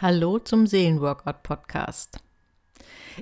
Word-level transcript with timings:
Hallo 0.00 0.38
zum 0.38 0.68
Seelenworkout 0.68 1.42
Podcast. 1.42 2.20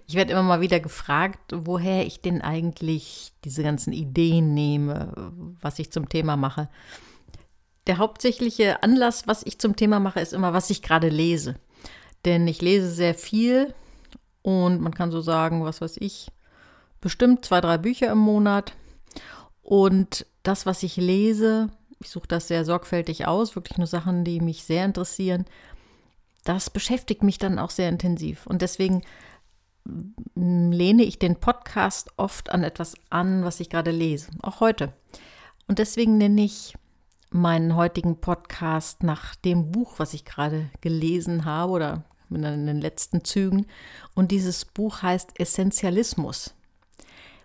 Ich 0.07 0.15
werde 0.15 0.33
immer 0.33 0.43
mal 0.43 0.61
wieder 0.61 0.79
gefragt, 0.79 1.55
woher 1.55 2.07
ich 2.07 2.21
denn 2.21 2.43
eigentlich 2.43 3.33
diese 3.47 3.63
ganzen 3.63 3.95
Ideen 3.95 4.53
nehme, 4.53 5.33
was 5.63 5.79
ich 5.79 5.91
zum 5.91 6.11
Thema 6.11 6.37
mache. 6.37 6.69
Der 7.87 7.97
hauptsächliche 7.97 8.83
Anlass, 8.83 9.27
was 9.27 9.43
ich 9.47 9.59
zum 9.59 9.75
Thema 9.75 10.01
mache, 10.01 10.21
ist 10.21 10.35
immer, 10.35 10.53
was 10.53 10.69
ich 10.69 10.83
gerade 10.83 11.09
lese. 11.09 11.55
Denn 12.27 12.47
ich 12.47 12.61
lese 12.61 12.91
sehr 12.91 13.15
viel 13.15 13.73
und 14.43 14.83
man 14.83 14.93
kann 14.93 15.11
so 15.11 15.23
sagen, 15.23 15.65
was 15.65 15.81
weiß 15.81 15.97
ich, 16.01 16.31
bestimmt 17.01 17.43
zwei, 17.47 17.63
drei 17.63 17.79
Bücher 17.79 18.13
im 18.13 18.19
Monat. 18.19 18.75
Und 19.63 20.27
das, 20.43 20.67
was 20.67 20.83
ich 20.83 20.99
lese, 20.99 21.71
ich 22.01 22.11
suche 22.11 22.29
das 22.29 22.49
sehr 22.49 22.67
sorgfältig 22.67 23.27
aus, 23.27 23.57
wirklich 23.57 23.79
nur 23.79 23.87
Sachen, 23.87 24.25
die 24.25 24.43
mich 24.43 24.65
sehr 24.65 24.85
interessieren. 24.85 25.47
Das 26.47 26.71
beschäftigt 26.71 27.25
mich 27.25 27.39
dann 27.39 27.59
auch 27.59 27.71
sehr 27.71 27.89
intensiv. 27.89 28.47
Und 28.47 28.63
deswegen 28.63 29.03
mm, 29.85 30.71
lehne 30.71 31.03
ich 31.03 31.19
den 31.19 31.37
Podcast 31.37 32.11
oft 32.17 32.51
an 32.51 32.63
etwas 32.63 32.95
an, 33.11 33.45
was 33.45 33.59
ich 33.59 33.69
gerade 33.69 33.91
lese, 33.91 34.29
auch 34.43 34.61
heute. 34.61 34.93
Und 35.67 35.81
deswegen 35.81 36.19
nenne 36.19 36.43
ich 36.43 36.75
meinen 37.31 37.75
heutigen 37.75 38.21
Podcast 38.21 39.03
nach 39.03 39.35
dem 39.35 39.73
Buch, 39.73 39.95
was 39.99 40.15
ich 40.15 40.25
gerade 40.25 40.71
gelesen 40.81 41.45
habe 41.45 41.73
oder 41.73 42.05
in 42.31 42.43
den 42.43 42.81
letzten 42.81 43.25
Zügen. 43.25 43.67
Und 44.15 44.31
dieses 44.31 44.65
Buch 44.65 45.03
heißt 45.03 45.41
Essentialismus. 45.41 46.55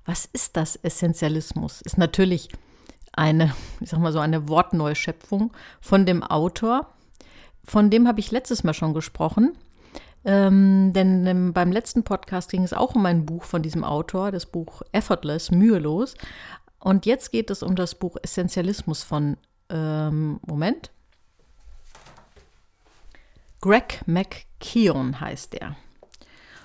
Was 0.05 0.25
ist 0.25 0.57
das 0.57 0.75
Essentialismus? 0.75 1.81
Ist 1.81 1.97
natürlich 1.97 2.49
eine, 3.13 3.55
ich 3.79 3.89
sag 3.89 3.99
mal 3.99 4.13
so, 4.13 4.19
eine 4.19 4.47
Wortneuschöpfung 4.47 5.51
von 5.79 6.05
dem 6.05 6.21
Autor. 6.21 6.93
Von 7.63 7.89
dem 7.89 8.07
habe 8.07 8.19
ich 8.19 8.31
letztes 8.31 8.63
Mal 8.63 8.73
schon 8.73 8.93
gesprochen. 8.93 9.57
Ähm, 10.23 10.93
denn 10.93 11.25
ähm, 11.25 11.53
beim 11.53 11.71
letzten 11.71 12.03
Podcast 12.03 12.51
ging 12.51 12.63
es 12.63 12.73
auch 12.73 12.93
um 12.95 13.05
ein 13.05 13.25
Buch 13.25 13.43
von 13.43 13.63
diesem 13.63 13.83
Autor, 13.83 14.31
das 14.31 14.45
Buch 14.45 14.83
Effortless, 14.91 15.49
mühelos. 15.49 16.13
Und 16.79 17.05
jetzt 17.05 17.31
geht 17.31 17.49
es 17.49 17.63
um 17.63 17.75
das 17.75 17.95
Buch 17.95 18.17
Essentialismus 18.21 19.03
von, 19.03 19.37
ähm, 19.69 20.39
Moment, 20.45 20.91
Greg 23.61 24.01
McKeown 24.07 25.19
heißt 25.21 25.55
er. 25.55 25.75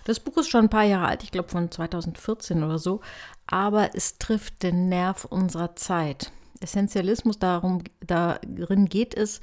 Das 0.05 0.21
Buch 0.21 0.39
ist 0.39 0.49
schon 0.49 0.67
ein 0.67 0.71
paar 0.71 0.85
Jahre 0.85 1.09
alt, 1.09 1.23
ich 1.23 1.31
glaube 1.31 1.49
von 1.49 1.71
2014 1.71 2.63
oder 2.63 2.79
so, 2.79 3.01
aber 3.47 3.95
es 3.95 4.19
trifft 4.19 4.63
den 4.63 4.89
Nerv 4.89 5.25
unserer 5.27 5.77
Zeit. 5.77 6.33
Essentialismus, 6.61 7.39
darum, 7.39 7.83
darin 8.01 8.87
geht 8.87 9.15
es 9.15 9.41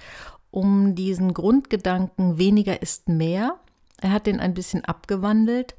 um 0.54 0.94
diesen 0.94 1.34
Grundgedanken, 1.34 2.38
weniger 2.38 2.80
ist 2.82 3.10
mehr. 3.10 3.60
Er 4.00 4.12
hat 4.12 4.28
den 4.28 4.40
ein 4.40 4.54
bisschen 4.54 4.86
abgewandelt 4.86 5.76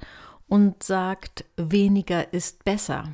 und 0.48 0.82
sagt, 0.82 1.44
weniger 1.56 2.32
ist 2.32 2.64
besser. 2.64 3.12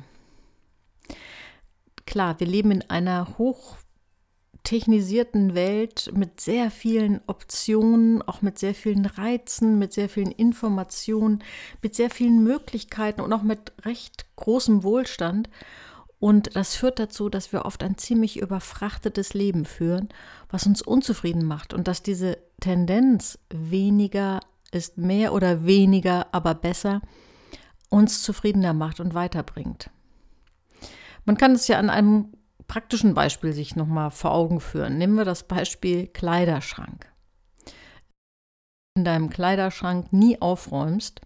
Klar, 2.07 2.39
wir 2.39 2.47
leben 2.47 2.71
in 2.71 2.89
einer 2.89 3.37
hochtechnisierten 3.37 5.53
Welt 5.53 6.11
mit 6.15 6.41
sehr 6.41 6.71
vielen 6.71 7.21
Optionen, 7.27 8.23
auch 8.23 8.41
mit 8.41 8.57
sehr 8.57 8.73
vielen 8.73 9.05
Reizen, 9.05 9.77
mit 9.77 9.93
sehr 9.93 10.09
vielen 10.09 10.31
Informationen, 10.31 11.43
mit 11.83 11.93
sehr 11.93 12.09
vielen 12.09 12.43
Möglichkeiten 12.43 13.21
und 13.21 13.31
auch 13.33 13.43
mit 13.43 13.71
recht 13.85 14.25
großem 14.35 14.81
Wohlstand. 14.81 15.47
Und 16.21 16.55
das 16.55 16.75
führt 16.75 16.99
dazu, 16.99 17.29
dass 17.29 17.51
wir 17.51 17.65
oft 17.65 17.81
ein 17.81 17.97
ziemlich 17.97 18.37
überfrachtetes 18.39 19.33
Leben 19.33 19.65
führen, 19.65 20.09
was 20.51 20.67
uns 20.67 20.83
unzufrieden 20.83 21.43
macht. 21.43 21.73
Und 21.73 21.87
dass 21.87 22.03
diese 22.03 22.37
Tendenz 22.59 23.39
weniger 23.49 24.39
ist 24.71 24.99
mehr 24.99 25.33
oder 25.33 25.65
weniger, 25.65 26.31
aber 26.31 26.53
besser, 26.53 27.01
uns 27.89 28.21
zufriedener 28.21 28.73
macht 28.73 28.99
und 28.99 29.15
weiterbringt. 29.15 29.89
Man 31.25 31.37
kann 31.37 31.53
es 31.53 31.67
ja 31.67 31.79
an 31.79 31.89
einem 31.89 32.33
praktischen 32.67 33.15
Beispiel 33.15 33.51
sich 33.51 33.75
nochmal 33.75 34.11
vor 34.11 34.31
Augen 34.31 34.59
führen. 34.59 34.99
Nehmen 34.99 35.15
wir 35.15 35.25
das 35.25 35.47
Beispiel 35.47 36.05
Kleiderschrank. 36.05 37.11
In 38.95 39.05
deinem 39.05 39.31
Kleiderschrank 39.31 40.13
nie 40.13 40.39
aufräumst, 40.39 41.21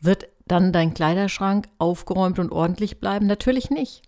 wird 0.00 0.26
dann 0.46 0.72
dein 0.72 0.94
Kleiderschrank 0.94 1.68
aufgeräumt 1.78 2.38
und 2.38 2.52
ordentlich 2.52 3.00
bleiben? 3.00 3.26
Natürlich 3.26 3.70
nicht. 3.70 4.02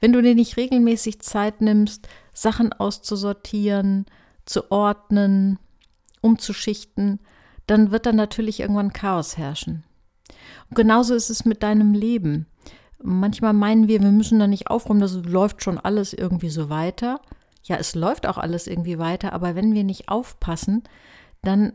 Wenn 0.00 0.12
du 0.12 0.22
dir 0.22 0.34
nicht 0.34 0.56
regelmäßig 0.56 1.20
Zeit 1.20 1.60
nimmst, 1.60 2.08
Sachen 2.32 2.72
auszusortieren, 2.72 4.06
zu 4.46 4.70
ordnen, 4.70 5.58
umzuschichten, 6.22 7.20
dann 7.66 7.90
wird 7.90 8.06
da 8.06 8.12
natürlich 8.12 8.60
irgendwann 8.60 8.92
Chaos 8.92 9.36
herrschen. 9.36 9.84
Und 10.68 10.76
genauso 10.76 11.14
ist 11.14 11.30
es 11.30 11.44
mit 11.44 11.62
deinem 11.62 11.94
Leben. 11.94 12.46
Manchmal 13.02 13.52
meinen 13.52 13.88
wir, 13.88 14.00
wir 14.00 14.10
müssen 14.10 14.38
da 14.38 14.46
nicht 14.46 14.68
aufräumen, 14.68 15.00
das 15.00 15.14
läuft 15.14 15.62
schon 15.62 15.78
alles 15.78 16.12
irgendwie 16.12 16.50
so 16.50 16.68
weiter. 16.68 17.20
Ja, 17.62 17.76
es 17.76 17.94
läuft 17.94 18.26
auch 18.26 18.38
alles 18.38 18.66
irgendwie 18.66 18.98
weiter, 18.98 19.32
aber 19.32 19.54
wenn 19.54 19.74
wir 19.74 19.84
nicht 19.84 20.08
aufpassen, 20.08 20.82
dann 21.42 21.72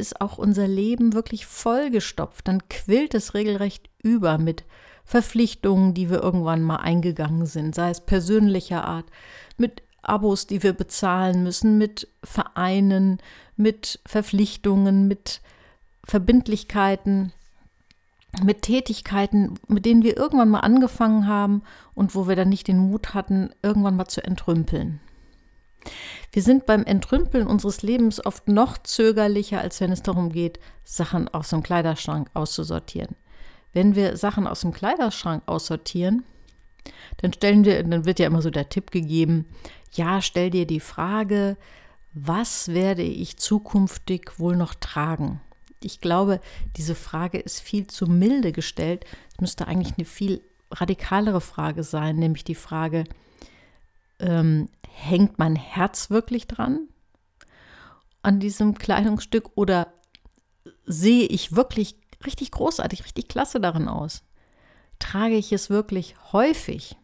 ist 0.00 0.20
auch 0.20 0.38
unser 0.38 0.66
Leben 0.66 1.12
wirklich 1.12 1.46
vollgestopft. 1.46 2.48
Dann 2.48 2.68
quillt 2.68 3.14
es 3.14 3.34
regelrecht 3.34 3.88
über 4.02 4.38
mit 4.38 4.64
Verpflichtungen, 5.04 5.94
die 5.94 6.10
wir 6.10 6.22
irgendwann 6.22 6.62
mal 6.62 6.76
eingegangen 6.76 7.46
sind, 7.46 7.74
sei 7.74 7.90
es 7.90 8.00
persönlicher 8.00 8.84
Art, 8.84 9.06
mit 9.56 9.82
Abos, 10.02 10.46
die 10.46 10.62
wir 10.62 10.72
bezahlen 10.72 11.42
müssen, 11.42 11.78
mit 11.78 12.08
Vereinen, 12.24 13.18
mit 13.56 14.00
Verpflichtungen, 14.06 15.08
mit 15.08 15.40
Verbindlichkeiten, 16.04 17.32
mit 18.42 18.62
Tätigkeiten, 18.62 19.54
mit 19.68 19.84
denen 19.84 20.02
wir 20.02 20.16
irgendwann 20.16 20.48
mal 20.48 20.60
angefangen 20.60 21.26
haben 21.26 21.62
und 21.94 22.14
wo 22.14 22.28
wir 22.28 22.36
dann 22.36 22.48
nicht 22.48 22.68
den 22.68 22.78
Mut 22.78 23.12
hatten, 23.12 23.50
irgendwann 23.62 23.96
mal 23.96 24.06
zu 24.06 24.24
entrümpeln. 24.24 25.00
Wir 26.32 26.42
sind 26.42 26.66
beim 26.66 26.84
Entrümpeln 26.84 27.46
unseres 27.46 27.82
Lebens 27.82 28.24
oft 28.24 28.48
noch 28.48 28.78
zögerlicher, 28.78 29.60
als 29.60 29.80
wenn 29.80 29.92
es 29.92 30.02
darum 30.02 30.30
geht, 30.30 30.60
Sachen 30.84 31.28
aus 31.28 31.50
dem 31.50 31.62
Kleiderschrank 31.62 32.30
auszusortieren. 32.34 33.16
Wenn 33.72 33.94
wir 33.94 34.16
Sachen 34.16 34.46
aus 34.46 34.60
dem 34.60 34.72
Kleiderschrank 34.72 35.42
aussortieren, 35.46 36.24
dann 37.18 37.32
stellen 37.32 37.64
wir, 37.64 37.82
dann 37.82 38.04
wird 38.04 38.18
ja 38.18 38.26
immer 38.26 38.42
so 38.42 38.50
der 38.50 38.68
Tipp 38.68 38.90
gegeben, 38.90 39.46
ja, 39.92 40.22
stell 40.22 40.50
dir 40.50 40.66
die 40.66 40.80
Frage, 40.80 41.56
was 42.12 42.68
werde 42.68 43.02
ich 43.02 43.36
zukünftig 43.36 44.38
wohl 44.38 44.56
noch 44.56 44.74
tragen? 44.74 45.40
Ich 45.82 46.00
glaube, 46.00 46.40
diese 46.76 46.94
Frage 46.94 47.38
ist 47.38 47.60
viel 47.60 47.86
zu 47.86 48.06
milde 48.06 48.52
gestellt. 48.52 49.04
Es 49.32 49.40
müsste 49.40 49.66
eigentlich 49.66 49.96
eine 49.96 50.04
viel 50.04 50.42
radikalere 50.70 51.40
Frage 51.40 51.82
sein, 51.82 52.16
nämlich 52.16 52.44
die 52.44 52.54
Frage, 52.54 53.04
ähm, 54.18 54.68
hängt 55.00 55.38
mein 55.38 55.56
Herz 55.56 56.10
wirklich 56.10 56.46
dran 56.46 56.88
an 58.22 58.38
diesem 58.38 58.74
Kleidungsstück 58.74 59.50
oder 59.54 59.92
sehe 60.84 61.24
ich 61.24 61.56
wirklich 61.56 61.96
richtig 62.24 62.50
großartig, 62.50 63.04
richtig 63.04 63.28
klasse 63.28 63.60
darin 63.60 63.88
aus? 63.88 64.22
Trage 64.98 65.36
ich 65.36 65.52
es 65.52 65.70
wirklich 65.70 66.14
häufig? 66.32 66.96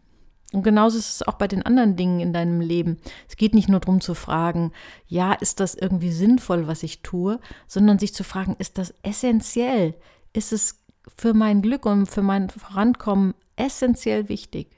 Und 0.52 0.62
genauso 0.62 0.98
ist 0.98 1.10
es 1.10 1.26
auch 1.26 1.34
bei 1.34 1.48
den 1.48 1.62
anderen 1.62 1.96
Dingen 1.96 2.20
in 2.20 2.32
deinem 2.32 2.60
Leben. 2.60 2.98
Es 3.28 3.36
geht 3.36 3.54
nicht 3.54 3.68
nur 3.68 3.80
darum 3.80 4.00
zu 4.00 4.14
fragen, 4.14 4.72
ja, 5.06 5.32
ist 5.32 5.60
das 5.60 5.74
irgendwie 5.74 6.12
sinnvoll, 6.12 6.66
was 6.66 6.82
ich 6.82 7.02
tue, 7.02 7.40
sondern 7.66 7.98
sich 7.98 8.14
zu 8.14 8.22
fragen, 8.22 8.56
ist 8.58 8.78
das 8.78 8.94
essentiell? 9.02 9.94
Ist 10.32 10.52
es 10.52 10.84
für 11.16 11.34
mein 11.34 11.62
Glück 11.62 11.86
und 11.86 12.06
für 12.06 12.22
mein 12.22 12.50
Vorankommen 12.50 13.34
essentiell 13.56 14.28
wichtig? 14.28 14.75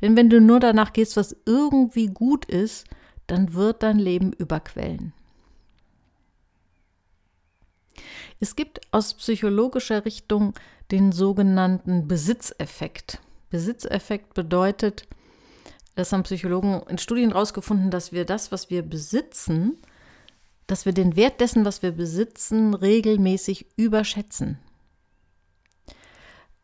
Denn 0.00 0.16
wenn 0.16 0.30
du 0.30 0.40
nur 0.40 0.60
danach 0.60 0.92
gehst, 0.92 1.16
was 1.16 1.36
irgendwie 1.46 2.06
gut 2.06 2.44
ist, 2.44 2.86
dann 3.26 3.54
wird 3.54 3.82
dein 3.82 3.98
Leben 3.98 4.32
überquellen. 4.32 5.12
Es 8.40 8.56
gibt 8.56 8.80
aus 8.90 9.14
psychologischer 9.14 10.04
Richtung 10.04 10.54
den 10.90 11.12
sogenannten 11.12 12.08
Besitzeffekt. 12.08 13.20
Besitzeffekt 13.50 14.34
bedeutet, 14.34 15.06
das 15.94 16.12
haben 16.12 16.24
Psychologen 16.24 16.82
in 16.88 16.98
Studien 16.98 17.30
herausgefunden, 17.30 17.90
dass 17.90 18.12
wir 18.12 18.24
das, 18.24 18.50
was 18.50 18.68
wir 18.68 18.82
besitzen, 18.82 19.78
dass 20.66 20.86
wir 20.86 20.92
den 20.92 21.14
Wert 21.14 21.40
dessen, 21.40 21.64
was 21.64 21.82
wir 21.82 21.92
besitzen, 21.92 22.74
regelmäßig 22.74 23.66
überschätzen. 23.76 24.58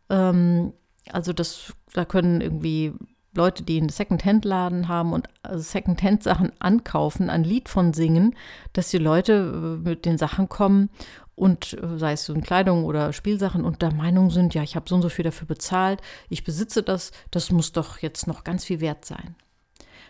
Ähm, 0.08 0.72
also 1.12 1.32
das, 1.32 1.72
da 1.93 2.05
können 2.05 2.40
irgendwie 2.40 2.93
Leute, 3.35 3.62
die 3.62 3.79
einen 3.79 3.88
Second-Hand-Laden 3.88 4.88
haben 4.88 5.12
und 5.12 5.29
also 5.43 5.62
Second-Hand-Sachen 5.62 6.53
ankaufen, 6.59 7.31
ein 7.31 7.44
Lied 7.44 7.69
von 7.69 7.93
singen, 7.93 8.35
dass 8.73 8.91
die 8.91 8.99
Leute 8.99 9.32
äh, 9.32 9.88
mit 9.88 10.05
den 10.05 10.19
Sachen 10.19 10.49
kommen 10.49 10.91
und 11.37 11.75
äh, 11.81 11.99
sei 11.99 12.12
es 12.12 12.25
so 12.25 12.35
in 12.35 12.43
Kleidung 12.43 12.85
oder 12.85 13.12
Spielsachen 13.12 13.65
und 13.65 13.82
der 13.82 13.94
Meinung 13.94 14.31
sind, 14.31 14.55
ja, 14.55 14.62
ich 14.62 14.77
habe 14.77 14.88
so 14.88 14.97
und 14.97 15.03
so 15.03 15.09
viel 15.09 15.25
dafür 15.25 15.47
bezahlt, 15.47 16.00
ich 16.29 16.44
besitze 16.44 16.82
das, 16.82 17.12
das 17.31 17.50
muss 17.50 17.73
doch 17.73 17.99
jetzt 17.99 18.27
noch 18.27 18.44
ganz 18.44 18.65
viel 18.65 18.81
wert 18.81 19.05
sein. 19.05 19.37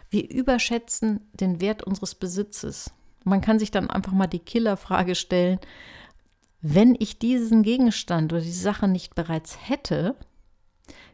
Wir 0.08 0.28
überschätzen 0.28 1.20
den 1.32 1.60
Wert 1.60 1.84
unseres 1.84 2.16
Besitzes. 2.16 2.90
Man 3.22 3.40
kann 3.42 3.58
sich 3.58 3.70
dann 3.70 3.90
einfach 3.90 4.12
mal 4.12 4.26
die 4.26 4.40
Killerfrage 4.40 5.14
stellen, 5.14 5.60
wenn 6.62 6.96
ich 6.98 7.18
diesen 7.18 7.62
Gegenstand 7.62 8.32
oder 8.32 8.42
diese 8.42 8.60
Sache 8.60 8.88
nicht 8.88 9.14
bereits 9.14 9.56
hätte, 9.68 10.16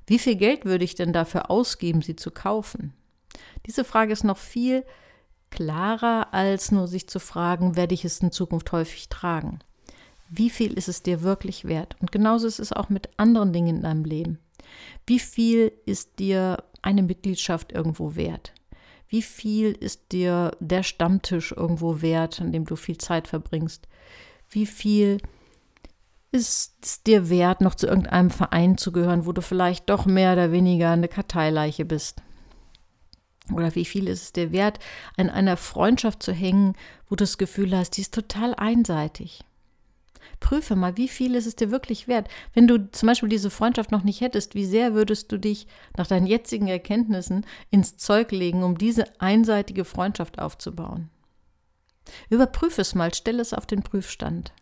wie 0.06 0.18
viel 0.18 0.36
Geld 0.36 0.64
würde 0.64 0.84
ich 0.84 0.94
denn 0.94 1.12
dafür 1.12 1.50
ausgeben, 1.50 2.02
sie 2.02 2.16
zu 2.16 2.30
kaufen? 2.30 2.92
Diese 3.66 3.84
Frage 3.84 4.12
ist 4.12 4.24
noch 4.24 4.38
viel 4.38 4.84
klarer, 5.50 6.32
als 6.32 6.70
nur 6.70 6.86
sich 6.86 7.08
zu 7.08 7.18
fragen, 7.18 7.76
werde 7.76 7.94
ich 7.94 8.04
es 8.04 8.20
in 8.20 8.32
Zukunft 8.32 8.70
häufig 8.72 9.08
tragen? 9.08 9.60
Wie 10.28 10.50
viel 10.50 10.72
ist 10.72 10.88
es 10.88 11.02
dir 11.02 11.22
wirklich 11.22 11.64
wert? 11.64 11.96
Und 12.00 12.12
genauso 12.12 12.46
ist 12.46 12.58
es 12.58 12.72
auch 12.72 12.88
mit 12.88 13.08
anderen 13.16 13.52
Dingen 13.52 13.76
in 13.76 13.82
deinem 13.82 14.04
Leben. 14.04 14.38
Wie 15.06 15.20
viel 15.20 15.72
ist 15.86 16.18
dir 16.18 16.64
eine 16.82 17.02
Mitgliedschaft 17.02 17.72
irgendwo 17.72 18.16
wert? 18.16 18.52
Wie 19.08 19.22
viel 19.22 19.72
ist 19.72 20.10
dir 20.12 20.56
der 20.58 20.82
Stammtisch 20.82 21.52
irgendwo 21.52 22.02
wert, 22.02 22.40
an 22.40 22.52
dem 22.52 22.64
du 22.64 22.74
viel 22.74 22.98
Zeit 22.98 23.28
verbringst? 23.28 23.86
Wie 24.50 24.66
viel 24.66 25.18
ist 26.36 26.76
es 26.82 27.02
dir 27.02 27.28
wert, 27.28 27.60
noch 27.60 27.74
zu 27.74 27.86
irgendeinem 27.86 28.30
Verein 28.30 28.78
zu 28.78 28.92
gehören, 28.92 29.26
wo 29.26 29.32
du 29.32 29.42
vielleicht 29.42 29.90
doch 29.90 30.06
mehr 30.06 30.32
oder 30.34 30.52
weniger 30.52 30.90
eine 30.90 31.08
Karteileiche 31.08 31.84
bist? 31.84 32.22
Oder 33.52 33.74
wie 33.74 33.84
viel 33.84 34.08
ist 34.08 34.22
es 34.22 34.32
dir 34.32 34.52
wert, 34.52 34.78
an 35.16 35.30
einer 35.30 35.56
Freundschaft 35.56 36.22
zu 36.22 36.32
hängen, 36.32 36.74
wo 37.08 37.16
du 37.16 37.22
das 37.24 37.38
Gefühl 37.38 37.76
hast, 37.76 37.96
die 37.96 38.02
ist 38.02 38.14
total 38.14 38.54
einseitig? 38.54 39.44
Prüfe 40.40 40.76
mal, 40.76 40.96
wie 40.96 41.08
viel 41.08 41.34
ist 41.34 41.46
es 41.46 41.56
dir 41.56 41.70
wirklich 41.70 42.08
wert? 42.08 42.28
Wenn 42.52 42.66
du 42.66 42.90
zum 42.90 43.06
Beispiel 43.06 43.28
diese 43.28 43.50
Freundschaft 43.50 43.90
noch 43.90 44.02
nicht 44.02 44.20
hättest, 44.20 44.54
wie 44.54 44.66
sehr 44.66 44.94
würdest 44.94 45.32
du 45.32 45.38
dich 45.38 45.66
nach 45.96 46.06
deinen 46.06 46.26
jetzigen 46.26 46.68
Erkenntnissen 46.68 47.46
ins 47.70 47.96
Zeug 47.96 48.32
legen, 48.32 48.62
um 48.62 48.76
diese 48.76 49.04
einseitige 49.20 49.84
Freundschaft 49.84 50.38
aufzubauen? 50.38 51.08
Überprüfe 52.28 52.82
es 52.82 52.94
mal, 52.94 53.14
stelle 53.14 53.42
es 53.42 53.54
auf 53.54 53.66
den 53.66 53.82
Prüfstand. 53.82 54.52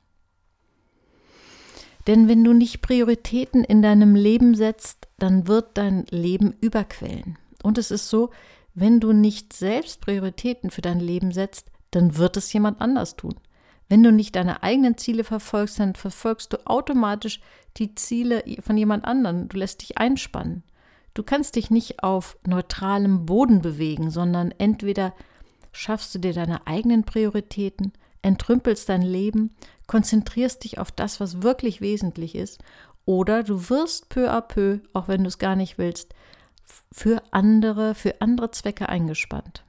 Denn 2.06 2.28
wenn 2.28 2.44
du 2.44 2.52
nicht 2.52 2.82
Prioritäten 2.82 3.64
in 3.64 3.80
deinem 3.80 4.14
Leben 4.14 4.54
setzt, 4.54 5.08
dann 5.18 5.46
wird 5.48 5.78
dein 5.78 6.04
Leben 6.10 6.54
überquellen. 6.60 7.38
Und 7.62 7.78
es 7.78 7.90
ist 7.90 8.08
so, 8.08 8.30
wenn 8.74 9.00
du 9.00 9.12
nicht 9.12 9.52
selbst 9.52 10.00
Prioritäten 10.00 10.70
für 10.70 10.82
dein 10.82 11.00
Leben 11.00 11.32
setzt, 11.32 11.70
dann 11.92 12.16
wird 12.16 12.36
es 12.36 12.52
jemand 12.52 12.80
anders 12.80 13.16
tun. 13.16 13.36
Wenn 13.88 14.02
du 14.02 14.12
nicht 14.12 14.34
deine 14.36 14.62
eigenen 14.62 14.98
Ziele 14.98 15.24
verfolgst, 15.24 15.78
dann 15.78 15.94
verfolgst 15.94 16.52
du 16.52 16.66
automatisch 16.66 17.40
die 17.76 17.94
Ziele 17.94 18.42
von 18.60 18.76
jemand 18.76 19.04
anderem. 19.04 19.48
Du 19.48 19.56
lässt 19.56 19.82
dich 19.82 19.98
einspannen. 19.98 20.62
Du 21.12 21.22
kannst 21.22 21.56
dich 21.56 21.70
nicht 21.70 22.02
auf 22.02 22.36
neutralem 22.46 23.24
Boden 23.24 23.62
bewegen, 23.62 24.10
sondern 24.10 24.52
entweder 24.58 25.14
schaffst 25.70 26.14
du 26.14 26.18
dir 26.18 26.32
deine 26.32 26.66
eigenen 26.66 27.04
Prioritäten, 27.04 27.92
entrümpelst 28.22 28.88
dein 28.88 29.02
Leben, 29.02 29.54
konzentrierst 29.86 30.64
dich 30.64 30.78
auf 30.78 30.90
das, 30.90 31.20
was 31.20 31.42
wirklich 31.42 31.80
wesentlich 31.80 32.34
ist, 32.34 32.62
oder 33.06 33.42
du 33.42 33.68
wirst 33.68 34.08
peu 34.08 34.30
à 34.30 34.40
peu, 34.40 34.80
auch 34.92 35.08
wenn 35.08 35.22
du 35.22 35.28
es 35.28 35.38
gar 35.38 35.56
nicht 35.56 35.78
willst, 35.78 36.14
für 36.90 37.22
andere, 37.30 37.94
für 37.94 38.20
andere 38.20 38.50
Zwecke 38.50 38.88
eingespannt. 38.88 39.64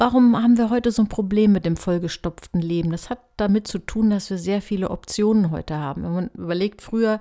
Warum 0.00 0.40
haben 0.40 0.56
wir 0.56 0.70
heute 0.70 0.92
so 0.92 1.02
ein 1.02 1.08
Problem 1.08 1.50
mit 1.50 1.64
dem 1.64 1.76
vollgestopften 1.76 2.60
Leben? 2.60 2.90
Das 2.92 3.10
hat 3.10 3.18
damit 3.36 3.66
zu 3.66 3.80
tun, 3.80 4.10
dass 4.10 4.30
wir 4.30 4.38
sehr 4.38 4.62
viele 4.62 4.90
Optionen 4.90 5.50
heute 5.50 5.76
haben. 5.76 6.04
Wenn 6.04 6.12
man 6.12 6.28
überlegt, 6.34 6.82
früher, 6.82 7.20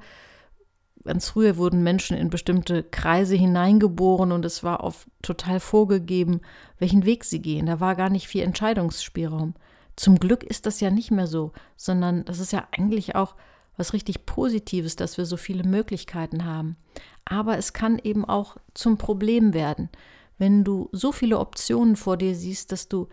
ganz 1.04 1.30
früher 1.30 1.58
wurden 1.58 1.82
Menschen 1.82 2.16
in 2.16 2.30
bestimmte 2.30 2.84
Kreise 2.84 3.36
hineingeboren 3.36 4.32
und 4.32 4.46
es 4.46 4.64
war 4.64 4.84
oft 4.84 5.08
total 5.24 5.60
vorgegeben, 5.60 6.42
welchen 6.78 7.06
Weg 7.06 7.26
sie 7.26 7.42
gehen. 7.42 7.66
Da 7.66 7.80
war 7.80 7.96
gar 7.96 8.10
nicht 8.12 8.28
viel 8.28 8.44
Entscheidungsspielraum. 8.44 9.56
Zum 9.98 10.20
Glück 10.20 10.44
ist 10.44 10.66
das 10.66 10.80
ja 10.80 10.90
nicht 10.90 11.12
mehr 11.12 11.28
so, 11.28 11.52
sondern 11.76 12.24
das 12.24 12.40
ist 12.40 12.54
ja 12.54 12.66
eigentlich 12.72 13.16
auch 13.16 13.36
was 13.76 13.92
richtig 13.94 14.26
Positives, 14.26 14.96
dass 14.96 15.18
wir 15.18 15.26
so 15.26 15.36
viele 15.36 15.64
Möglichkeiten 15.64 16.46
haben. 16.46 16.78
Aber 17.26 17.58
es 17.58 17.74
kann 17.74 18.00
eben 18.00 18.24
auch 18.24 18.56
zum 18.74 18.98
Problem 18.98 19.54
werden 19.54 19.90
wenn 20.38 20.64
du 20.64 20.90
so 20.92 21.12
viele 21.12 21.40
Optionen 21.40 21.96
vor 21.96 22.18
dir 22.18 22.36
siehst, 22.36 22.72
dass 22.72 22.88
du 22.88 23.08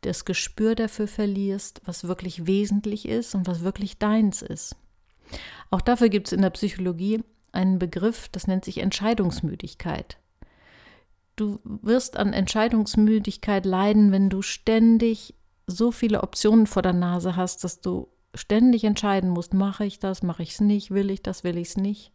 das 0.00 0.24
Gespür 0.24 0.74
dafür 0.74 1.06
verlierst, 1.06 1.80
was 1.84 2.08
wirklich 2.08 2.46
wesentlich 2.46 3.06
ist 3.06 3.34
und 3.34 3.46
was 3.46 3.62
wirklich 3.62 3.98
deins 3.98 4.42
ist. 4.42 4.76
Auch 5.70 5.80
dafür 5.80 6.08
gibt 6.08 6.28
es 6.28 6.32
in 6.32 6.42
der 6.42 6.50
Psychologie 6.50 7.22
einen 7.52 7.78
Begriff, 7.78 8.28
das 8.28 8.46
nennt 8.46 8.64
sich 8.64 8.78
Entscheidungsmüdigkeit. 8.78 10.18
Du 11.36 11.60
wirst 11.64 12.16
an 12.16 12.32
Entscheidungsmüdigkeit 12.32 13.64
leiden, 13.64 14.12
wenn 14.12 14.28
du 14.28 14.42
ständig 14.42 15.34
so 15.72 15.90
viele 15.90 16.22
Optionen 16.22 16.66
vor 16.66 16.82
der 16.82 16.92
Nase 16.92 17.36
hast, 17.36 17.64
dass 17.64 17.80
du 17.80 18.08
ständig 18.34 18.84
entscheiden 18.84 19.30
musst, 19.30 19.54
mache 19.54 19.84
ich 19.84 19.98
das, 19.98 20.22
mache 20.22 20.42
ich 20.42 20.52
es 20.52 20.60
nicht, 20.60 20.90
will 20.90 21.10
ich 21.10 21.22
das, 21.22 21.44
will 21.44 21.58
ich 21.58 21.68
es 21.68 21.76
nicht. 21.76 22.12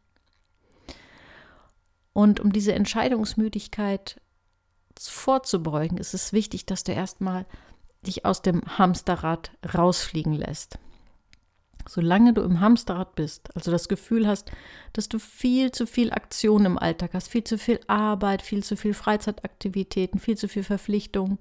Und 2.13 2.39
um 2.39 2.51
diese 2.51 2.73
Entscheidungsmüdigkeit 2.73 4.19
vorzubeugen, 4.99 5.99
ist 5.99 6.15
es 6.15 6.33
wichtig, 6.33 6.65
dass 6.65 6.83
du 6.83 6.91
erstmal 6.91 7.45
dich 8.01 8.25
aus 8.25 8.41
dem 8.41 8.63
Hamsterrad 8.77 9.51
rausfliegen 9.75 10.33
lässt. 10.33 10.79
Solange 11.87 12.33
du 12.33 12.41
im 12.41 12.59
Hamsterrad 12.59 13.15
bist, 13.15 13.55
also 13.55 13.71
das 13.71 13.87
Gefühl 13.87 14.27
hast, 14.27 14.51
dass 14.93 15.07
du 15.07 15.19
viel 15.19 15.71
zu 15.71 15.85
viel 15.85 16.11
Aktion 16.11 16.65
im 16.65 16.77
Alltag 16.77 17.11
hast, 17.13 17.29
viel 17.29 17.43
zu 17.43 17.57
viel 17.57 17.79
Arbeit, 17.87 18.41
viel 18.41 18.63
zu 18.63 18.75
viel 18.75 18.93
Freizeitaktivitäten, 18.93 20.19
viel 20.19 20.37
zu 20.37 20.49
viel 20.49 20.63
Verpflichtungen, 20.63 21.37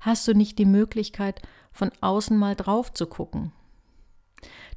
hast 0.00 0.26
du 0.28 0.34
nicht 0.34 0.58
die 0.58 0.64
Möglichkeit, 0.64 1.42
von 1.72 1.90
außen 2.00 2.36
mal 2.36 2.54
drauf 2.54 2.92
zu 2.92 3.06
gucken. 3.06 3.52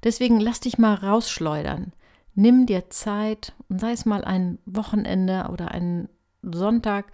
Deswegen 0.04 0.40
lass 0.40 0.60
dich 0.60 0.78
mal 0.78 0.96
rausschleudern. 0.96 1.94
Nimm 2.34 2.66
dir 2.66 2.90
Zeit 2.90 3.54
und 3.70 3.80
sei 3.80 3.92
es 3.92 4.06
mal 4.06 4.24
ein 4.24 4.58
Wochenende 4.66 5.50
oder 5.52 5.72
ein 5.72 6.10
Sonntag, 6.42 7.12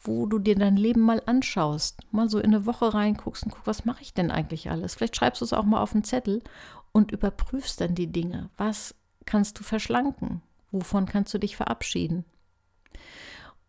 wo 0.00 0.26
du 0.26 0.38
dir 0.38 0.56
dein 0.56 0.76
Leben 0.76 1.00
mal 1.00 1.22
anschaust, 1.26 2.00
mal 2.12 2.28
so 2.28 2.38
in 2.38 2.54
eine 2.54 2.66
Woche 2.66 2.92
reinguckst 2.92 3.44
und 3.44 3.52
guck, 3.52 3.66
was 3.66 3.84
mache 3.84 4.02
ich 4.02 4.14
denn 4.14 4.30
eigentlich 4.30 4.70
alles? 4.70 4.94
Vielleicht 4.94 5.16
schreibst 5.16 5.40
du 5.40 5.44
es 5.44 5.52
auch 5.52 5.64
mal 5.64 5.80
auf 5.80 5.94
einen 5.94 6.04
Zettel 6.04 6.42
und 6.90 7.12
überprüfst 7.12 7.80
dann 7.80 7.94
die 7.94 8.08
Dinge. 8.08 8.50
Was 8.56 8.94
kannst 9.24 9.58
du 9.58 9.64
verschlanken? 9.64 10.42
Wovon 10.70 11.06
kannst 11.06 11.32
du 11.34 11.38
dich 11.38 11.56
verabschieden? 11.56 12.24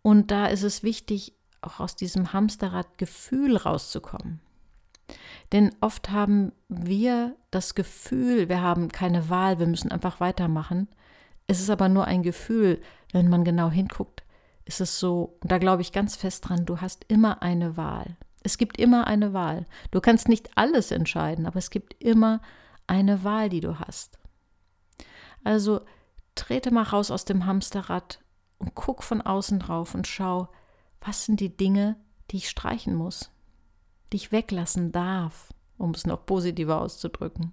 Und 0.02 0.32
da 0.32 0.48
ist 0.48 0.64
es 0.64 0.84
wichtig, 0.84 1.34
auch 1.66 1.80
aus 1.80 1.96
diesem 1.96 2.34
Hamsterrad-Gefühl 2.34 3.58
rauszukommen. 3.58 4.40
Denn 5.52 5.76
oft 5.82 6.10
haben 6.10 6.52
wir 6.68 7.36
das 7.52 7.76
Gefühl, 7.76 8.50
wir 8.50 8.62
haben 8.62 8.90
keine 8.90 9.30
Wahl, 9.30 9.60
wir 9.60 9.68
müssen 9.68 9.92
einfach 9.92 10.20
weitermachen. 10.20 10.88
Es 11.48 11.60
ist 11.60 11.70
aber 11.70 11.90
nur 11.90 12.06
ein 12.06 12.24
Gefühl, 12.24 12.82
wenn 13.12 13.30
man 13.30 13.44
genau 13.44 13.70
hinguckt, 13.70 14.24
ist 14.66 14.82
es 14.82 15.00
so, 15.00 15.38
und 15.42 15.52
da 15.52 15.58
glaube 15.58 15.82
ich 15.82 15.92
ganz 15.92 16.16
fest 16.16 16.48
dran, 16.48 16.66
du 16.66 16.82
hast 16.82 17.06
immer 17.08 17.42
eine 17.42 17.78
Wahl. 17.78 18.18
Es 18.44 18.58
gibt 18.58 18.78
immer 18.78 19.08
eine 19.08 19.34
Wahl. 19.34 19.66
Du 19.92 20.02
kannst 20.02 20.28
nicht 20.28 20.58
alles 20.58 20.92
entscheiden, 20.92 21.46
aber 21.46 21.58
es 21.58 21.70
gibt 21.70 22.02
immer 22.02 22.42
eine 22.88 23.24
Wahl, 23.24 23.50
die 23.50 23.62
du 23.62 23.80
hast. 23.80 24.20
Also 25.44 25.82
trete 26.36 26.72
mal 26.72 26.84
raus 26.84 27.12
aus 27.12 27.26
dem 27.26 27.46
Hamsterrad 27.46 28.20
und 28.58 28.76
guck 28.76 29.04
von 29.04 29.22
außen 29.22 29.60
drauf 29.60 29.94
und 29.94 30.08
schau, 30.08 30.50
was 31.06 31.26
sind 31.26 31.40
die 31.40 31.56
Dinge, 31.56 31.98
die 32.32 32.38
ich 32.38 32.50
streichen 32.50 32.96
muss, 32.96 33.32
die 34.12 34.18
ich 34.18 34.32
weglassen 34.32 34.92
darf, 34.92 35.54
um 35.78 35.92
es 35.92 36.06
noch 36.06 36.26
positiver 36.26 36.82
auszudrücken. 36.82 37.52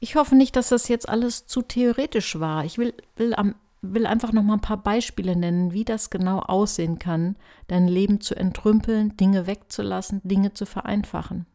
Ich 0.00 0.16
hoffe 0.16 0.34
nicht, 0.34 0.56
dass 0.56 0.68
das 0.68 0.88
jetzt 0.88 1.08
alles 1.08 1.46
zu 1.46 1.62
theoretisch 1.62 2.38
war. 2.38 2.64
Ich 2.64 2.78
will, 2.78 2.94
will 3.16 3.34
am 3.34 3.54
will 3.92 4.06
einfach 4.06 4.32
noch 4.32 4.42
mal 4.42 4.54
ein 4.54 4.60
paar 4.60 4.82
Beispiele 4.82 5.36
nennen, 5.36 5.72
wie 5.72 5.84
das 5.84 6.10
genau 6.10 6.38
aussehen 6.38 6.98
kann, 6.98 7.36
dein 7.66 7.86
Leben 7.86 8.20
zu 8.20 8.34
entrümpeln, 8.34 9.16
Dinge 9.16 9.46
wegzulassen, 9.46 10.20
Dinge 10.24 10.54
zu 10.54 10.64
vereinfachen. 10.64 11.46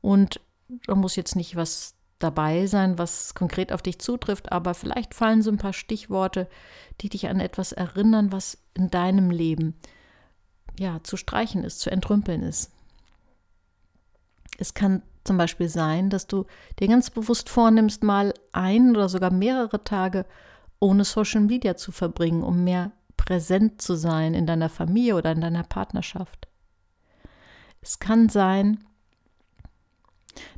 Und 0.00 0.40
da 0.86 0.94
muss 0.94 1.16
jetzt 1.16 1.36
nicht 1.36 1.56
was 1.56 1.94
dabei 2.22 2.66
sein, 2.66 2.98
was 2.98 3.34
konkret 3.34 3.72
auf 3.72 3.82
dich 3.82 3.98
zutrifft, 3.98 4.52
aber 4.52 4.74
vielleicht 4.74 5.14
fallen 5.14 5.42
so 5.42 5.50
ein 5.50 5.58
paar 5.58 5.72
Stichworte, 5.72 6.48
die 7.00 7.08
dich 7.08 7.28
an 7.28 7.40
etwas 7.40 7.72
erinnern, 7.72 8.32
was 8.32 8.58
in 8.74 8.90
deinem 8.90 9.30
Leben 9.30 9.74
ja 10.78 11.02
zu 11.02 11.16
streichen 11.16 11.64
ist, 11.64 11.80
zu 11.80 11.90
entrümpeln 11.90 12.42
ist. 12.42 12.70
Es 14.58 14.74
kann 14.74 15.02
zum 15.24 15.36
Beispiel 15.36 15.68
sein, 15.68 16.10
dass 16.10 16.26
du 16.26 16.46
dir 16.78 16.88
ganz 16.88 17.10
bewusst 17.10 17.48
vornimmst, 17.48 18.02
mal 18.02 18.34
ein 18.52 18.90
oder 18.90 19.08
sogar 19.08 19.32
mehrere 19.32 19.84
Tage 19.84 20.26
ohne 20.78 21.04
Social 21.04 21.42
Media 21.42 21.76
zu 21.76 21.92
verbringen, 21.92 22.42
um 22.42 22.64
mehr 22.64 22.92
präsent 23.16 23.82
zu 23.82 23.94
sein 23.94 24.34
in 24.34 24.46
deiner 24.46 24.68
Familie 24.68 25.16
oder 25.16 25.32
in 25.32 25.40
deiner 25.40 25.62
Partnerschaft. 25.62 26.48
Es 27.82 27.98
kann 27.98 28.28
sein, 28.28 28.84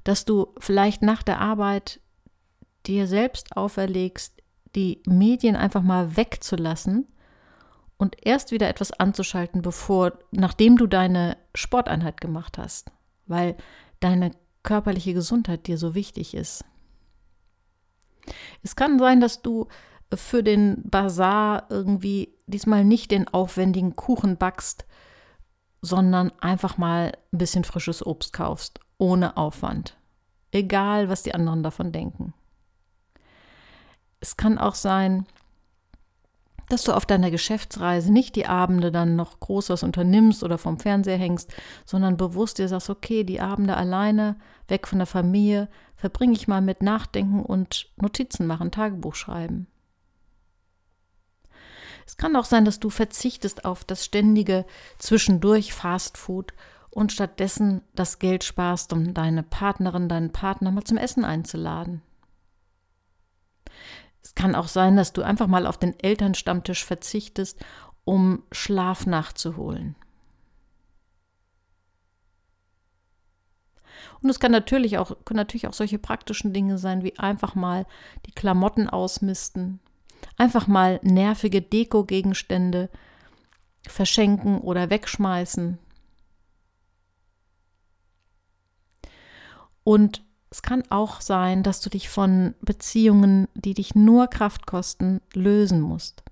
dass 0.04 0.24
du 0.24 0.48
vielleicht 0.58 1.02
nach 1.02 1.22
der 1.22 1.40
Arbeit 1.40 2.00
dir 2.86 3.06
selbst 3.06 3.56
auferlegst, 3.56 4.34
die 4.74 5.02
Medien 5.06 5.56
einfach 5.56 5.82
mal 5.82 6.16
wegzulassen 6.16 7.06
und 7.96 8.16
erst 8.26 8.50
wieder 8.50 8.68
etwas 8.68 8.92
anzuschalten, 8.92 9.62
bevor, 9.62 10.18
nachdem 10.30 10.76
du 10.76 10.86
deine 10.86 11.36
Sporteinheit 11.54 12.20
gemacht 12.20 12.58
hast, 12.58 12.90
weil 13.26 13.56
deine 14.00 14.32
körperliche 14.62 15.14
Gesundheit 15.14 15.66
dir 15.66 15.78
so 15.78 15.94
wichtig 15.94 16.34
ist. 16.34 16.64
Es 18.62 18.76
kann 18.76 18.98
sein, 18.98 19.20
dass 19.20 19.42
du 19.42 19.68
für 20.14 20.42
den 20.42 20.82
Bazar 20.84 21.66
irgendwie 21.70 22.34
diesmal 22.46 22.84
nicht 22.84 23.10
den 23.10 23.28
aufwendigen 23.28 23.96
Kuchen 23.96 24.36
backst, 24.36 24.86
sondern 25.80 26.30
einfach 26.40 26.78
mal 26.78 27.12
ein 27.32 27.38
bisschen 27.38 27.64
frisches 27.64 28.04
Obst 28.06 28.32
kaufst, 28.32 28.80
ohne 29.02 29.36
Aufwand. 29.36 29.96
Egal, 30.52 31.08
was 31.08 31.24
die 31.24 31.34
anderen 31.34 31.64
davon 31.64 31.90
denken. 31.90 32.34
Es 34.20 34.36
kann 34.36 34.58
auch 34.58 34.76
sein, 34.76 35.26
dass 36.68 36.84
du 36.84 36.92
auf 36.92 37.04
deiner 37.04 37.32
Geschäftsreise 37.32 38.12
nicht 38.12 38.36
die 38.36 38.46
Abende 38.46 38.92
dann 38.92 39.16
noch 39.16 39.40
groß 39.40 39.70
was 39.70 39.82
unternimmst 39.82 40.44
oder 40.44 40.56
vom 40.56 40.78
Fernseher 40.78 41.18
hängst, 41.18 41.52
sondern 41.84 42.16
bewusst 42.16 42.58
dir 42.58 42.68
sagst, 42.68 42.90
okay, 42.90 43.24
die 43.24 43.40
Abende 43.40 43.76
alleine, 43.76 44.36
weg 44.68 44.86
von 44.86 44.98
der 44.98 45.06
Familie, 45.06 45.68
verbringe 45.96 46.34
ich 46.34 46.46
mal 46.46 46.60
mit 46.60 46.80
Nachdenken 46.80 47.42
und 47.42 47.90
Notizen 47.96 48.46
machen, 48.46 48.70
Tagebuch 48.70 49.16
schreiben. 49.16 49.66
Es 52.06 52.16
kann 52.16 52.36
auch 52.36 52.44
sein, 52.44 52.64
dass 52.64 52.78
du 52.78 52.88
verzichtest 52.88 53.64
auf 53.64 53.82
das 53.82 54.04
ständige 54.04 54.64
zwischendurch 54.98 55.72
Fastfood 55.74 56.54
und 56.92 57.10
stattdessen 57.10 57.82
das 57.94 58.18
Geld 58.18 58.44
sparst, 58.44 58.92
um 58.92 59.14
deine 59.14 59.42
Partnerin, 59.42 60.08
deinen 60.08 60.30
Partner 60.30 60.70
mal 60.70 60.84
zum 60.84 60.98
Essen 60.98 61.24
einzuladen. 61.24 62.02
Es 64.22 64.34
kann 64.34 64.54
auch 64.54 64.68
sein, 64.68 64.96
dass 64.96 65.12
du 65.12 65.22
einfach 65.22 65.46
mal 65.46 65.66
auf 65.66 65.78
den 65.78 65.98
Elternstammtisch 65.98 66.84
verzichtest, 66.84 67.64
um 68.04 68.44
Schlaf 68.52 69.06
nachzuholen. 69.06 69.96
Und 74.20 74.30
es 74.30 74.38
kann 74.38 74.52
natürlich 74.52 74.98
auch, 74.98 75.16
können 75.24 75.38
natürlich 75.38 75.66
auch 75.66 75.72
solche 75.72 75.98
praktischen 75.98 76.52
Dinge 76.52 76.78
sein, 76.78 77.02
wie 77.02 77.18
einfach 77.18 77.54
mal 77.54 77.86
die 78.26 78.32
Klamotten 78.32 78.88
ausmisten, 78.88 79.80
einfach 80.36 80.66
mal 80.66 81.00
nervige 81.02 81.62
Deko-Gegenstände 81.62 82.90
verschenken 83.88 84.60
oder 84.60 84.90
wegschmeißen. 84.90 85.78
Und 89.84 90.22
es 90.50 90.62
kann 90.62 90.82
auch 90.90 91.20
sein, 91.20 91.62
dass 91.62 91.80
du 91.80 91.88
dich 91.88 92.08
von 92.08 92.54
Beziehungen, 92.60 93.48
die 93.54 93.74
dich 93.74 93.94
nur 93.94 94.26
Kraft 94.28 94.66
kosten, 94.66 95.20
lösen 95.32 95.80
musst. 95.80 96.22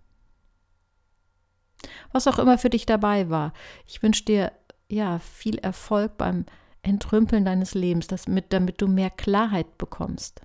Was 2.12 2.26
auch 2.26 2.38
immer 2.38 2.58
für 2.58 2.70
dich 2.70 2.84
dabei 2.84 3.30
war. 3.30 3.52
Ich 3.86 4.02
wünsche 4.02 4.24
dir 4.24 4.52
ja 4.88 5.18
viel 5.20 5.58
Erfolg 5.58 6.18
beim 6.18 6.44
Entrümpeln 6.82 7.44
deines 7.44 7.74
Lebens, 7.74 8.08
damit, 8.08 8.52
damit 8.52 8.80
du 8.82 8.88
mehr 8.88 9.10
Klarheit 9.10 9.78
bekommst. 9.78 10.42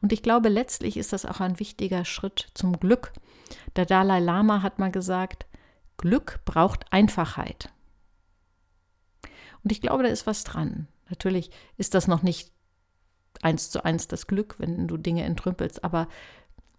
Und 0.00 0.12
ich 0.12 0.22
glaube, 0.22 0.48
letztlich 0.48 0.96
ist 0.96 1.12
das 1.12 1.26
auch 1.26 1.40
ein 1.40 1.58
wichtiger 1.58 2.04
Schritt 2.04 2.48
zum 2.54 2.78
Glück. 2.78 3.12
Der 3.76 3.86
Dalai 3.86 4.20
Lama 4.20 4.62
hat 4.62 4.78
mal 4.78 4.90
gesagt, 4.90 5.46
Glück 5.96 6.40
braucht 6.44 6.92
Einfachheit. 6.92 7.70
Und 9.62 9.72
ich 9.72 9.80
glaube, 9.80 10.02
da 10.02 10.08
ist 10.08 10.26
was 10.26 10.44
dran. 10.44 10.88
Natürlich 11.08 11.50
ist 11.76 11.94
das 11.94 12.08
noch 12.08 12.22
nicht 12.22 12.52
eins 13.42 13.70
zu 13.70 13.84
eins 13.84 14.08
das 14.08 14.26
Glück, 14.26 14.56
wenn 14.58 14.88
du 14.88 14.96
Dinge 14.96 15.24
entrümpelst, 15.24 15.84
aber 15.84 16.08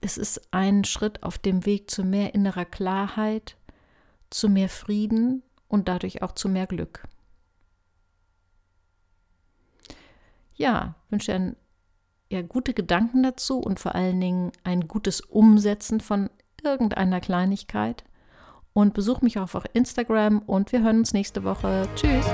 es 0.02 0.18
ist 0.18 0.42
ein 0.52 0.84
Schritt 0.84 1.24
auf 1.24 1.38
dem 1.38 1.66
Weg 1.66 1.90
zu 1.90 2.04
mehr 2.04 2.34
innerer 2.36 2.66
Klarheit, 2.66 3.58
zu 4.30 4.50
mehr 4.50 4.70
Frieden 4.70 5.44
und 5.68 5.88
dadurch 5.88 6.22
auch 6.22 6.34
zu 6.34 6.50
mehr 6.50 6.68
Glück. 6.68 7.08
Ja, 10.56 10.96
wünsche 11.10 11.32
dir 11.32 11.56
ja, 12.32 12.42
gute 12.42 12.74
Gedanken 12.74 13.24
dazu 13.24 13.60
und 13.60 13.80
vor 13.80 13.96
allen 13.96 14.20
Dingen 14.20 14.52
ein 14.64 14.88
gutes 14.88 15.22
Umsetzen 15.22 16.02
von 16.02 16.30
irgendeiner 16.64 17.22
Kleinigkeit. 17.22 18.04
Und 18.74 18.94
besuch 18.94 19.22
mich 19.22 19.40
auch 19.40 19.54
auf 19.56 19.64
Instagram 19.74 20.40
und 20.40 20.72
wir 20.74 20.82
hören 20.82 21.00
uns 21.00 21.14
nächste 21.14 21.44
Woche. 21.44 21.88
Tschüss! 21.96 22.26